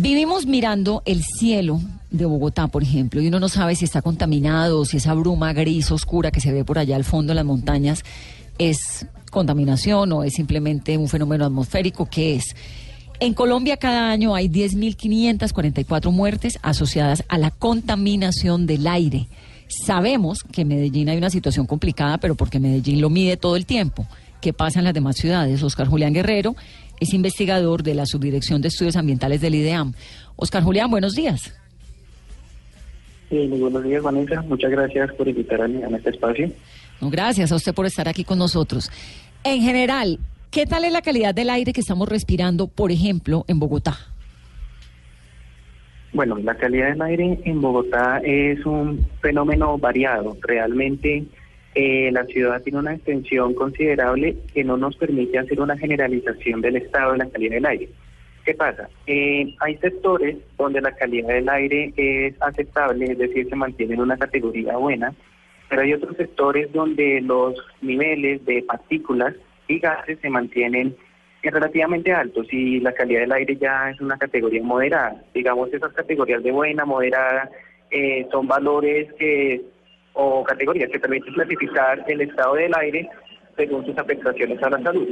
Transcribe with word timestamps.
Vivimos 0.00 0.46
mirando 0.46 1.02
el 1.06 1.24
cielo 1.24 1.80
de 2.12 2.24
Bogotá, 2.24 2.68
por 2.68 2.84
ejemplo, 2.84 3.20
y 3.20 3.26
uno 3.26 3.40
no 3.40 3.48
sabe 3.48 3.74
si 3.74 3.84
está 3.84 4.00
contaminado, 4.00 4.84
si 4.84 4.98
esa 4.98 5.12
bruma 5.12 5.52
gris 5.52 5.90
oscura 5.90 6.30
que 6.30 6.40
se 6.40 6.52
ve 6.52 6.64
por 6.64 6.78
allá 6.78 6.94
al 6.94 7.02
fondo 7.02 7.32
de 7.32 7.34
las 7.34 7.44
montañas 7.44 8.04
es 8.58 9.06
contaminación 9.32 10.12
o 10.12 10.22
es 10.22 10.34
simplemente 10.34 10.96
un 10.96 11.08
fenómeno 11.08 11.44
atmosférico, 11.44 12.06
¿qué 12.08 12.36
es? 12.36 12.54
En 13.18 13.34
Colombia 13.34 13.76
cada 13.76 14.08
año 14.08 14.36
hay 14.36 14.48
10.544 14.48 16.12
muertes 16.12 16.60
asociadas 16.62 17.24
a 17.26 17.36
la 17.36 17.50
contaminación 17.50 18.68
del 18.68 18.86
aire. 18.86 19.26
Sabemos 19.66 20.44
que 20.44 20.60
en 20.60 20.68
Medellín 20.68 21.08
hay 21.08 21.18
una 21.18 21.28
situación 21.28 21.66
complicada, 21.66 22.18
pero 22.18 22.36
porque 22.36 22.60
Medellín 22.60 23.00
lo 23.00 23.10
mide 23.10 23.36
todo 23.36 23.56
el 23.56 23.66
tiempo. 23.66 24.06
¿Qué 24.40 24.52
pasa 24.52 24.78
en 24.78 24.84
las 24.84 24.94
demás 24.94 25.16
ciudades? 25.16 25.62
Oscar 25.62 25.88
Julián 25.88 26.12
Guerrero 26.12 26.54
es 27.00 27.12
investigador 27.12 27.82
de 27.82 27.94
la 27.94 28.06
Subdirección 28.06 28.62
de 28.62 28.68
Estudios 28.68 28.96
Ambientales 28.96 29.40
del 29.40 29.56
IDEAM. 29.56 29.94
Oscar 30.36 30.62
Julián, 30.62 30.90
buenos 30.90 31.14
días. 31.14 31.54
Sí, 33.28 33.46
muy 33.48 33.58
buenos 33.58 33.82
días, 33.82 34.02
Vanessa. 34.02 34.40
Muchas 34.42 34.70
gracias 34.70 35.12
por 35.14 35.28
invitarme 35.28 35.84
a 35.84 35.88
este 35.88 36.10
espacio. 36.10 36.50
No, 37.00 37.10
gracias 37.10 37.52
a 37.52 37.56
usted 37.56 37.74
por 37.74 37.86
estar 37.86 38.08
aquí 38.08 38.24
con 38.24 38.38
nosotros. 38.38 38.90
En 39.44 39.60
general, 39.60 40.18
¿qué 40.50 40.66
tal 40.66 40.84
es 40.84 40.92
la 40.92 41.02
calidad 41.02 41.34
del 41.34 41.50
aire 41.50 41.72
que 41.72 41.80
estamos 41.80 42.08
respirando, 42.08 42.68
por 42.68 42.92
ejemplo, 42.92 43.44
en 43.48 43.58
Bogotá? 43.58 43.98
Bueno, 46.12 46.38
la 46.38 46.54
calidad 46.54 46.90
del 46.90 47.02
aire 47.02 47.40
en 47.44 47.60
Bogotá 47.60 48.20
es 48.24 48.64
un 48.64 49.06
fenómeno 49.20 49.76
variado. 49.78 50.36
Realmente 50.40 51.26
eh, 51.80 52.10
la 52.10 52.24
ciudad 52.24 52.60
tiene 52.60 52.80
una 52.80 52.92
extensión 52.92 53.54
considerable 53.54 54.34
que 54.52 54.64
no 54.64 54.76
nos 54.76 54.96
permite 54.96 55.38
hacer 55.38 55.60
una 55.60 55.78
generalización 55.78 56.60
del 56.60 56.74
estado 56.74 57.12
de 57.12 57.18
la 57.18 57.30
calidad 57.30 57.54
del 57.54 57.66
aire. 57.66 57.88
¿Qué 58.44 58.52
pasa? 58.52 58.88
Eh, 59.06 59.54
hay 59.60 59.76
sectores 59.76 60.38
donde 60.56 60.80
la 60.80 60.90
calidad 60.90 61.28
del 61.28 61.48
aire 61.48 61.92
es 61.96 62.34
aceptable, 62.42 63.12
es 63.12 63.18
decir, 63.18 63.48
se 63.48 63.54
mantiene 63.54 63.94
en 63.94 64.00
una 64.00 64.16
categoría 64.16 64.76
buena, 64.76 65.14
pero 65.68 65.82
hay 65.82 65.92
otros 65.92 66.16
sectores 66.16 66.72
donde 66.72 67.20
los 67.20 67.54
niveles 67.80 68.44
de 68.44 68.64
partículas 68.64 69.36
y 69.68 69.78
gases 69.78 70.18
se 70.20 70.30
mantienen 70.30 70.96
relativamente 71.44 72.12
altos 72.12 72.48
y 72.50 72.80
la 72.80 72.92
calidad 72.92 73.20
del 73.20 73.32
aire 73.34 73.56
ya 73.56 73.90
es 73.90 74.00
una 74.00 74.18
categoría 74.18 74.64
moderada. 74.64 75.22
Digamos, 75.32 75.72
esas 75.72 75.92
categorías 75.92 76.42
de 76.42 76.50
buena, 76.50 76.84
moderada, 76.84 77.48
eh, 77.92 78.26
son 78.32 78.48
valores 78.48 79.12
que 79.12 79.62
o 80.20 80.42
categorías 80.42 80.90
que 80.90 80.98
permiten 80.98 81.32
clasificar 81.32 82.04
el 82.08 82.20
estado 82.22 82.56
del 82.56 82.74
aire 82.74 83.08
según 83.56 83.86
sus 83.86 83.96
afectaciones 83.96 84.60
a 84.64 84.70
la 84.70 84.82
salud. 84.82 85.08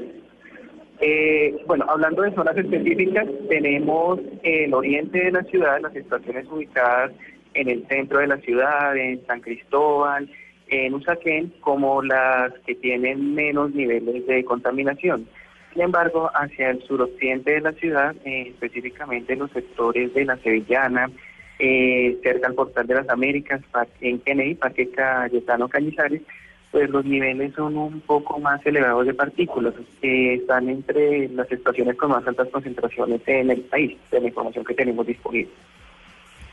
Eh, 1.00 1.62
bueno, 1.66 1.86
hablando 1.88 2.22
de 2.22 2.34
zonas 2.34 2.56
específicas, 2.56 3.24
tenemos 3.48 4.18
el 4.42 4.74
oriente 4.74 5.26
de 5.26 5.30
la 5.30 5.44
ciudad, 5.44 5.80
las 5.80 5.94
estaciones 5.94 6.46
ubicadas 6.50 7.12
en 7.54 7.68
el 7.68 7.86
centro 7.86 8.18
de 8.18 8.26
la 8.26 8.38
ciudad, 8.38 8.96
en 8.96 9.24
San 9.26 9.40
Cristóbal, 9.42 10.28
en 10.68 10.94
Usaquén, 10.94 11.52
como 11.60 12.02
las 12.02 12.52
que 12.66 12.74
tienen 12.74 13.32
menos 13.32 13.72
niveles 13.74 14.26
de 14.26 14.44
contaminación. 14.44 15.28
Sin 15.72 15.82
embargo, 15.82 16.30
hacia 16.34 16.70
el 16.70 16.82
suroccidente 16.82 17.52
de 17.52 17.60
la 17.60 17.72
ciudad, 17.72 18.16
eh, 18.24 18.48
específicamente 18.48 19.36
los 19.36 19.52
sectores 19.52 20.12
de 20.14 20.24
la 20.24 20.36
Sevillana, 20.38 21.10
eh, 21.58 22.18
cerca 22.22 22.48
al 22.48 22.54
Portal 22.54 22.86
de 22.86 22.94
las 22.94 23.08
Américas, 23.08 23.60
en 24.00 24.18
Kennedy, 24.20 24.54
Parque 24.54 24.90
Cayetano 24.90 25.68
Cañizares, 25.68 26.22
pues 26.70 26.90
los 26.90 27.04
niveles 27.04 27.54
son 27.54 27.76
un 27.76 28.00
poco 28.00 28.38
más 28.38 28.64
elevados 28.66 29.06
de 29.06 29.14
partículas, 29.14 29.74
que 30.00 30.34
están 30.34 30.68
entre 30.68 31.28
las 31.30 31.50
estaciones 31.50 31.96
con 31.96 32.10
más 32.10 32.26
altas 32.26 32.48
concentraciones 32.48 33.20
en 33.26 33.50
el 33.50 33.60
país, 33.62 33.96
de 34.10 34.20
la 34.20 34.28
información 34.28 34.64
que 34.64 34.74
tenemos 34.74 35.06
disponible. 35.06 35.48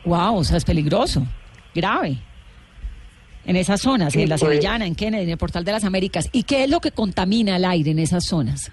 Wow, 0.06 0.38
o 0.38 0.44
sea, 0.44 0.58
es 0.58 0.66
peligroso, 0.66 1.26
grave. 1.74 2.18
En 3.46 3.58
esas 3.58 3.82
zonas, 3.82 4.16
en 4.16 4.30
la 4.30 4.38
pues. 4.38 4.52
Sevillana, 4.52 4.86
en 4.86 4.96
Kennedy, 4.96 5.24
en 5.24 5.30
el 5.32 5.38
Portal 5.38 5.66
de 5.66 5.74
las 5.74 5.84
Américas. 5.84 6.30
¿Y 6.32 6.44
qué 6.44 6.64
es 6.64 6.70
lo 6.70 6.80
que 6.80 6.92
contamina 6.92 7.58
el 7.58 7.66
aire 7.66 7.92
en 7.92 8.00
esas 8.00 8.26
zonas? 8.26 8.72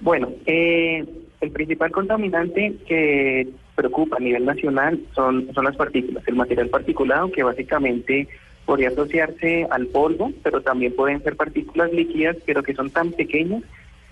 Bueno, 0.00 0.30
eh, 0.44 1.06
el 1.40 1.50
principal 1.50 1.90
contaminante 1.90 2.74
que 2.86 3.48
preocupa 3.74 4.16
a 4.16 4.20
nivel 4.20 4.44
nacional 4.44 5.00
son, 5.14 5.52
son 5.54 5.64
las 5.64 5.76
partículas, 5.76 6.22
el 6.26 6.34
material 6.34 6.68
particulado 6.68 7.32
que 7.32 7.42
básicamente 7.42 8.28
podría 8.66 8.88
asociarse 8.88 9.66
al 9.70 9.86
polvo, 9.86 10.32
pero 10.42 10.60
también 10.60 10.94
pueden 10.94 11.22
ser 11.22 11.36
partículas 11.36 11.92
líquidas, 11.92 12.36
pero 12.44 12.62
que 12.62 12.74
son 12.74 12.90
tan 12.90 13.10
pequeñas 13.12 13.62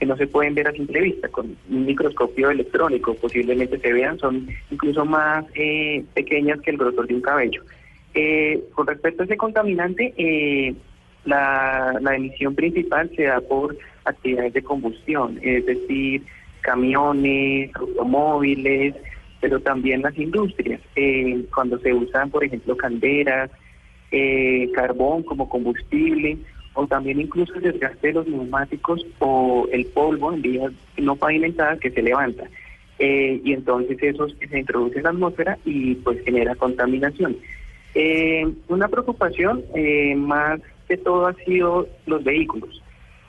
que 0.00 0.06
no 0.06 0.17
se 0.17 0.27
pueden 0.27 0.55
ver 0.55 0.69
a 0.69 0.72
simple 0.72 1.00
vista. 1.00 1.28
Con 1.28 1.56
un 1.71 1.87
microscopio 1.87 2.50
electrónico 2.50 3.15
posiblemente 3.15 3.78
se 3.78 3.93
vean, 3.93 4.19
son 4.19 4.49
incluso 4.71 5.05
más 5.05 5.44
eh, 5.55 6.05
pequeñas 6.15 6.61
que 6.61 6.71
el 6.71 6.78
grosor 6.78 7.06
de 7.06 7.15
un 7.15 7.21
cabello. 7.21 7.62
Eh, 8.15 8.62
con 8.75 8.87
respecto 8.87 9.22
a 9.22 9.27
ese 9.27 9.37
contaminante, 9.37 10.15
eh, 10.17 10.75
la, 11.25 11.99
la 12.00 12.17
emisión 12.17 12.55
principal 12.55 13.11
se 13.15 13.25
da 13.25 13.41
por 13.41 13.77
actividades 14.05 14.55
de 14.55 14.62
combustión, 14.62 15.38
es 15.43 15.67
decir, 15.67 16.22
camiones, 16.69 17.75
automóviles, 17.75 18.95
pero 19.41 19.59
también 19.61 20.03
las 20.03 20.17
industrias, 20.19 20.83
eh, 20.97 21.45
cuando 21.55 21.79
se 21.79 21.95
usan, 21.95 22.31
por 22.31 22.45
ejemplo, 22.45 22.77
calderas, 22.77 23.51
eh, 24.11 24.71
carbón 24.75 25.23
como 25.23 25.49
combustible, 25.49 26.37
o 26.75 26.87
también 26.87 27.21
incluso 27.21 27.55
el 27.55 27.62
desgaste 27.62 28.09
de 28.09 28.12
los 28.12 28.29
neumáticos 28.29 29.05
o 29.19 29.67
el 29.73 29.87
polvo 29.87 30.33
en 30.33 30.43
vías 30.43 30.73
no 30.99 31.17
pavimentadas 31.17 31.81
que 31.81 31.91
se 31.91 32.03
levanta. 32.03 32.45
Eh, 32.99 33.41
y 33.43 33.53
entonces 33.55 33.97
eso 34.03 34.29
se 34.29 34.59
introduce 34.59 34.99
en 34.99 35.05
la 35.05 35.11
atmósfera 35.11 35.59
y 35.65 35.95
pues 35.95 36.23
genera 36.25 36.55
contaminación. 36.55 37.37
una 38.69 38.89
preocupación 38.89 39.65
más 40.17 40.61
que 40.87 40.99
todo 40.99 41.27
ha 41.29 41.35
sido 41.45 41.89
los 42.06 42.23
vehículos 42.23 42.83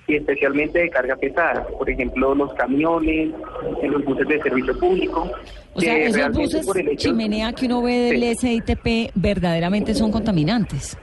y 0.09 0.15
especialmente 0.15 0.79
de 0.79 0.89
carga 0.89 1.15
pesada, 1.15 1.65
por 1.77 1.89
ejemplo 1.89 2.33
los 2.35 2.53
camiones, 2.55 3.29
los 3.83 4.03
buses 4.03 4.27
de 4.27 4.41
servicio 4.41 4.77
público. 4.79 5.31
O 5.73 5.79
sea, 5.81 5.97
esos 5.97 6.31
buses 6.35 6.65
por 6.65 6.77
el 6.79 6.89
hecho- 6.89 7.09
chimenea 7.09 7.53
que 7.53 7.67
uno 7.67 7.81
ve 7.83 7.93
del 8.11 8.35
Sí. 8.35 8.61
SITP 8.61 9.11
verdaderamente 9.15 9.93
son 9.93 10.11
contaminantes. 10.11 10.97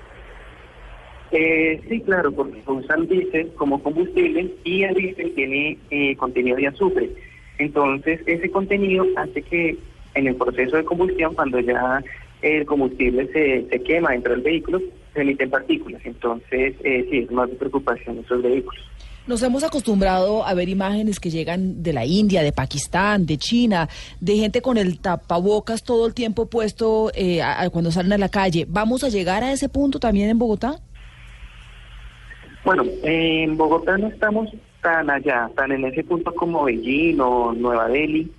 Eh, 1.32 1.80
sí, 1.88 2.00
claro, 2.02 2.30
porque 2.32 2.60
usan 2.66 3.06
diésel 3.08 3.50
como 3.56 3.82
combustible 3.82 4.48
y 4.64 4.82
el 4.84 4.94
diésel 4.94 5.32
tiene 5.34 5.76
eh, 5.90 6.14
contenido 6.16 6.56
de 6.56 6.68
azufre. 6.68 7.10
Entonces, 7.58 8.20
ese 8.26 8.50
contenido 8.50 9.04
hace 9.16 9.42
que 9.42 9.76
en 10.14 10.26
el 10.28 10.36
proceso 10.36 10.76
de 10.76 10.84
combustión, 10.84 11.34
cuando 11.34 11.58
ya 11.60 12.02
el 12.42 12.64
combustible 12.64 13.26
se, 13.32 13.66
se 13.68 13.82
quema 13.82 14.12
dentro 14.12 14.32
del 14.34 14.42
vehículo, 14.42 14.80
emiten 15.16 15.50
partículas. 15.50 16.00
Entonces, 16.04 16.74
eh, 16.84 17.06
sí, 17.10 17.18
es 17.18 17.30
más 17.30 17.48
de 17.48 17.56
preocupación 17.56 18.18
esos 18.18 18.42
vehículos. 18.42 18.82
Nos 19.26 19.42
hemos 19.42 19.64
acostumbrado 19.64 20.46
a 20.46 20.54
ver 20.54 20.68
imágenes 20.68 21.18
que 21.18 21.30
llegan 21.30 21.82
de 21.82 21.92
la 21.92 22.04
India, 22.06 22.42
de 22.44 22.52
Pakistán, 22.52 23.26
de 23.26 23.38
China, 23.38 23.88
de 24.20 24.36
gente 24.36 24.62
con 24.62 24.78
el 24.78 25.00
tapabocas 25.00 25.82
todo 25.82 26.06
el 26.06 26.14
tiempo 26.14 26.46
puesto 26.46 27.10
eh, 27.12 27.42
a- 27.42 27.62
a 27.62 27.70
cuando 27.70 27.90
salen 27.90 28.12
a 28.12 28.18
la 28.18 28.28
calle. 28.28 28.66
¿Vamos 28.68 29.02
a 29.02 29.08
llegar 29.08 29.42
a 29.42 29.50
ese 29.52 29.68
punto 29.68 29.98
también 29.98 30.30
en 30.30 30.38
Bogotá? 30.38 30.76
Bueno, 32.64 32.84
en 33.02 33.56
Bogotá 33.56 33.96
no 33.98 34.08
estamos 34.08 34.48
tan 34.82 35.10
allá, 35.10 35.50
tan 35.56 35.72
en 35.72 35.84
ese 35.86 36.04
punto 36.04 36.32
como 36.34 36.64
Beijing 36.64 37.18
o 37.20 37.52
Nueva 37.52 37.88
Delhi, 37.88 38.30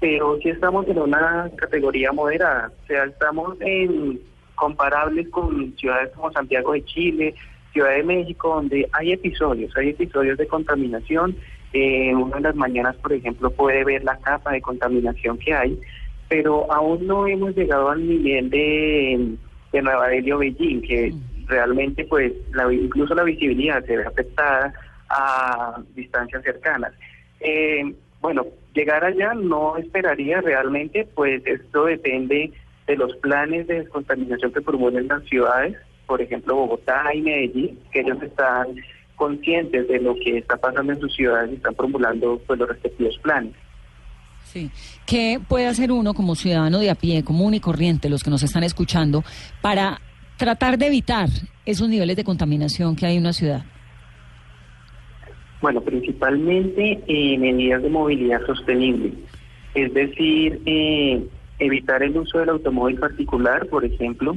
pero 0.00 0.38
sí 0.42 0.48
estamos 0.48 0.86
en 0.88 0.98
una 0.98 1.50
categoría 1.56 2.12
moderada, 2.12 2.72
o 2.82 2.86
sea, 2.86 3.04
estamos 3.04 3.56
en 3.60 4.20
comparables 4.60 5.28
con 5.30 5.74
ciudades 5.76 6.10
como 6.14 6.30
Santiago 6.30 6.72
de 6.72 6.84
Chile, 6.84 7.34
Ciudad 7.72 7.94
de 7.96 8.02
México, 8.02 8.54
donde 8.56 8.86
hay 8.92 9.12
episodios, 9.12 9.74
hay 9.76 9.88
episodios 9.90 10.36
de 10.36 10.46
contaminación. 10.46 11.34
Eh, 11.72 12.14
uno 12.14 12.36
en 12.36 12.42
las 12.42 12.54
mañanas, 12.54 12.96
por 12.96 13.12
ejemplo, 13.12 13.50
puede 13.50 13.84
ver 13.84 14.04
la 14.04 14.18
capa 14.18 14.52
de 14.52 14.60
contaminación 14.60 15.38
que 15.38 15.54
hay, 15.54 15.78
pero 16.28 16.70
aún 16.72 17.06
no 17.06 17.26
hemos 17.26 17.56
llegado 17.56 17.88
al 17.88 18.06
nivel 18.06 18.50
de, 18.50 19.36
de 19.72 19.82
Nueva 19.82 20.08
Delhi 20.08 20.32
o 20.32 20.38
Beijing, 20.38 20.82
que 20.82 21.14
realmente 21.46 22.04
pues 22.04 22.32
la, 22.52 22.70
incluso 22.72 23.14
la 23.14 23.24
visibilidad 23.24 23.82
se 23.84 23.96
ve 23.96 24.04
afectada 24.04 24.74
a 25.08 25.80
distancias 25.94 26.42
cercanas. 26.42 26.92
Eh, 27.40 27.94
bueno, 28.20 28.44
llegar 28.74 29.04
allá 29.04 29.32
no 29.32 29.78
esperaría 29.78 30.40
realmente, 30.42 31.08
pues 31.14 31.42
esto 31.46 31.86
depende 31.86 32.52
de 32.90 32.96
los 32.96 33.14
planes 33.16 33.68
de 33.68 33.80
descontaminación 33.80 34.52
que 34.52 34.60
promueven 34.60 35.06
las 35.06 35.22
ciudades, 35.24 35.76
por 36.06 36.20
ejemplo 36.20 36.56
Bogotá 36.56 37.14
y 37.14 37.22
Medellín, 37.22 37.78
que 37.92 38.00
ellos 38.00 38.20
están 38.20 38.66
conscientes 39.14 39.86
de 39.86 40.00
lo 40.00 40.14
que 40.16 40.38
está 40.38 40.56
pasando 40.56 40.92
en 40.92 41.00
sus 41.00 41.14
ciudades 41.14 41.52
y 41.52 41.54
están 41.54 41.74
formulando 41.76 42.40
pues, 42.46 42.58
los 42.58 42.68
respectivos 42.68 43.16
planes. 43.18 43.52
Sí. 44.44 44.70
¿Qué 45.06 45.38
puede 45.46 45.66
hacer 45.66 45.92
uno 45.92 46.14
como 46.14 46.34
ciudadano 46.34 46.80
de 46.80 46.90
a 46.90 46.96
pie, 46.96 47.22
común 47.22 47.54
y 47.54 47.60
corriente, 47.60 48.08
los 48.08 48.24
que 48.24 48.30
nos 48.30 48.42
están 48.42 48.64
escuchando, 48.64 49.22
para 49.60 50.00
tratar 50.36 50.76
de 50.76 50.86
evitar 50.86 51.28
esos 51.64 51.88
niveles 51.88 52.16
de 52.16 52.24
contaminación 52.24 52.96
que 52.96 53.06
hay 53.06 53.16
en 53.16 53.22
una 53.22 53.32
ciudad? 53.32 53.64
Bueno, 55.60 55.80
principalmente 55.82 56.98
eh, 57.06 57.38
medidas 57.38 57.82
de 57.82 57.90
movilidad 57.90 58.44
sostenible, 58.46 59.12
es 59.74 59.94
decir, 59.94 60.60
eh, 60.64 61.22
evitar 61.60 62.02
el 62.02 62.16
uso 62.16 62.38
del 62.38 62.48
automóvil 62.48 62.98
particular, 62.98 63.66
por 63.66 63.84
ejemplo, 63.84 64.36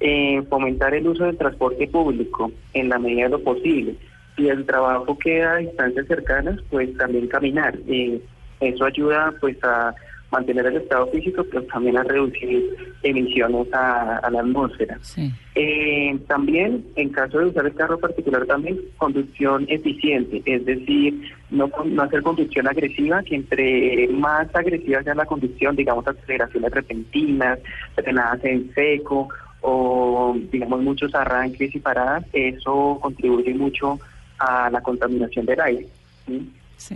eh, 0.00 0.42
fomentar 0.50 0.94
el 0.94 1.08
uso 1.08 1.24
del 1.24 1.38
transporte 1.38 1.86
público 1.88 2.52
en 2.74 2.88
la 2.88 2.98
medida 2.98 3.24
de 3.24 3.30
lo 3.30 3.42
posible. 3.42 3.96
Si 4.36 4.48
el 4.48 4.66
trabajo 4.66 5.16
queda 5.18 5.54
a 5.54 5.56
distancias 5.58 6.06
cercanas, 6.06 6.60
pues 6.70 6.94
también 6.96 7.28
caminar. 7.28 7.78
Eh, 7.88 8.20
eso 8.60 8.84
ayuda 8.84 9.34
pues 9.40 9.56
a 9.62 9.94
mantener 10.34 10.66
el 10.66 10.76
estado 10.78 11.06
físico, 11.08 11.44
pero 11.44 11.62
también 11.64 11.96
a 11.96 12.02
reducir 12.02 12.76
emisiones 13.02 13.72
a, 13.72 14.28
la 14.30 14.40
atmósfera. 14.40 14.98
Eh, 15.54 16.18
también, 16.26 16.84
en 16.96 17.10
caso 17.10 17.38
de 17.38 17.46
usar 17.46 17.66
el 17.66 17.74
carro 17.74 17.98
particular, 17.98 18.44
también 18.46 18.78
conducción 18.96 19.64
eficiente, 19.68 20.42
es 20.44 20.64
decir, 20.64 21.32
no, 21.50 21.70
no 21.84 22.02
hacer 22.02 22.22
conducción 22.22 22.66
agresiva, 22.66 23.22
que 23.22 23.36
entre 23.36 24.08
más 24.08 24.52
agresiva 24.54 25.02
sea 25.02 25.14
la 25.14 25.26
conducción, 25.26 25.76
digamos 25.76 26.06
aceleraciones 26.06 26.72
repentinas, 26.72 27.60
frenadas 27.94 28.44
en 28.44 28.72
seco 28.74 29.28
o 29.60 30.36
digamos 30.50 30.82
muchos 30.82 31.14
arranques 31.14 31.74
y 31.74 31.78
paradas, 31.78 32.24
eso 32.32 32.98
contribuye 33.00 33.54
mucho 33.54 33.98
a 34.38 34.68
la 34.68 34.80
contaminación 34.80 35.46
del 35.46 35.60
aire. 35.60 35.86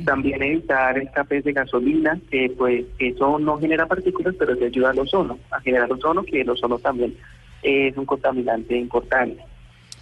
También 0.05 0.43
evitar 0.43 0.99
escapes 0.99 1.45
de 1.45 1.53
gasolina, 1.53 2.19
que 2.31 2.53
pues 2.57 2.85
eso 2.99 3.39
no 3.39 3.59
genera 3.59 3.87
partículas, 3.87 4.35
pero 4.39 4.55
se 4.57 4.67
ayuda 4.67 4.91
al 4.91 4.99
ozono, 4.99 5.39
a 5.51 5.61
generar 5.61 5.91
ozono, 5.91 6.23
que 6.25 6.43
el 6.43 6.51
ozono 6.51 6.79
también 6.79 7.15
es 7.63 7.97
un 7.97 8.05
contaminante 8.05 8.77
importante. 8.77 9.43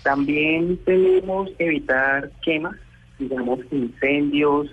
También 0.02 0.78
debemos 0.86 1.50
evitar 1.58 2.30
quemas, 2.42 2.76
digamos 3.18 3.60
incendios, 3.70 4.68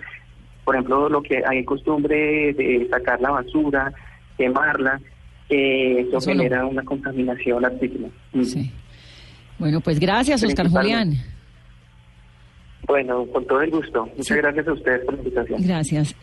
por 0.64 0.74
ejemplo, 0.74 1.08
lo 1.08 1.22
que 1.22 1.42
hay 1.46 1.64
costumbre 1.64 2.52
de 2.54 2.86
sacar 2.90 3.20
la 3.20 3.30
basura, 3.30 3.92
quemarla, 4.36 5.00
que 5.48 6.00
eso, 6.00 6.20
genera 6.20 6.64
una 6.66 6.82
contaminación 6.82 7.64
artística. 7.64 8.08
Bueno, 9.58 9.80
pues 9.80 10.00
gracias, 10.00 10.42
Oscar 10.42 10.68
Julián. 10.68 11.14
Bueno, 12.86 13.26
con 13.32 13.46
todo 13.46 13.60
el 13.62 13.70
gusto. 13.70 14.08
Muchas 14.16 14.36
gracias 14.36 14.68
a 14.68 14.72
ustedes 14.72 15.04
por 15.04 15.14
la 15.14 15.20
invitación. 15.20 15.62
Gracias. 15.62 16.14